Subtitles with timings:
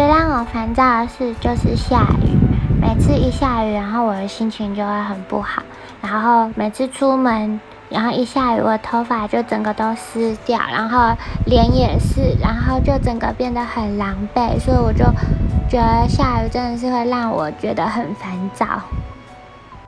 [0.00, 2.30] 最让我烦躁的事就是下雨
[2.80, 5.62] 每次一下雨然后我的心情就会很不好
[6.00, 15.04] 然后每次出门然后一下雨我头发就整个都湿掉然后脸也是然后就整个变得很狼狈所以我就
[15.68, 18.80] 觉得下雨真的是会让我觉得很烦躁。